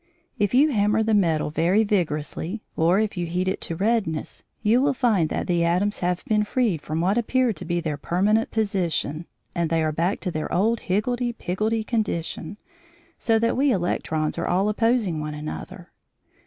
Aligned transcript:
If 0.39 0.55
you 0.55 0.69
hammer 0.71 1.03
the 1.03 1.13
metal 1.13 1.51
very 1.51 1.83
vigorously, 1.83 2.63
or 2.75 2.99
if 2.99 3.17
you 3.17 3.27
heat 3.27 3.47
it 3.47 3.61
to 3.61 3.75
redness, 3.75 4.41
you 4.63 4.81
will 4.81 4.95
find 4.95 5.29
that 5.29 5.45
the 5.45 5.63
atoms 5.63 5.99
have 5.99 6.25
been 6.25 6.43
freed 6.43 6.81
from 6.81 7.01
what 7.01 7.19
appeared 7.19 7.55
to 7.57 7.65
be 7.65 7.79
their 7.79 7.97
permanent 7.97 8.49
position, 8.49 9.27
and 9.53 9.69
they 9.69 9.83
are 9.83 9.91
back 9.91 10.19
to 10.21 10.31
their 10.31 10.51
old 10.51 10.79
higgledy 10.89 11.33
piggledy 11.33 11.83
condition, 11.83 12.57
so 13.19 13.37
that 13.37 13.55
we 13.55 13.71
electrons 13.71 14.39
are 14.39 14.47
all 14.47 14.69
opposing 14.69 15.21
one 15.21 15.35
another. 15.35 15.91